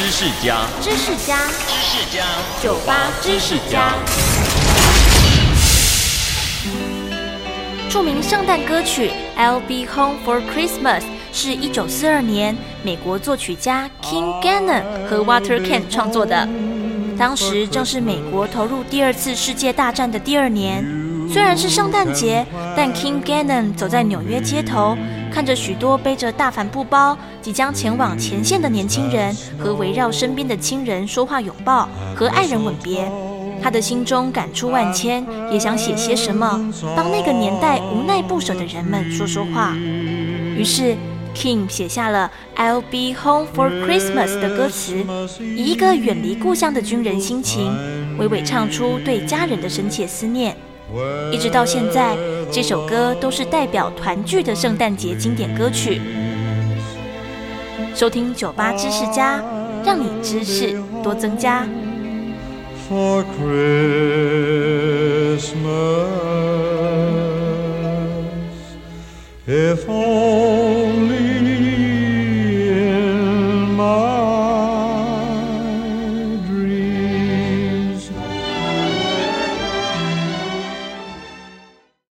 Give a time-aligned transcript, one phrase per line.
[0.00, 1.36] 知识家，知识家，
[1.68, 2.24] 知识家，
[2.62, 3.92] 酒吧知识家。
[7.90, 11.00] 著名圣诞歌曲《I'll Be Home for Christmas》
[11.34, 16.48] 是一九四二年美国作曲家 King Gannon 和 Walter Kent 创作的。
[17.18, 20.82] 当时正是美国投入第二次世界大战的第二年。
[21.30, 24.96] 虽然是圣诞节，但 King Gannon 走在纽约街头，
[25.32, 33.10] 看着许多背着大帆布包、即将前往前线的年轻人和围绕身边的亲人说话、拥抱和爱人吻别，
[33.62, 39.74] 他的心中感触万千，也想写些什么，帮那个年代无奈不舍的人们说说话。
[39.74, 40.96] 于是。
[41.32, 42.28] King 写下了
[42.60, 45.06] 《I'll Be Home for Christmas》的歌词，
[45.38, 47.72] 以一个远离故乡的军人心情，
[48.18, 50.56] 娓娓唱出对家人的深切思念。
[51.30, 52.16] 一直到现在，
[52.50, 56.00] 这首歌都是代表团聚的圣诞节经典歌曲。
[57.94, 59.42] 收听酒吧知识家，
[59.84, 61.66] 让你知识多增加。
[62.88, 63.60] For Christmas,
[69.46, 71.49] if only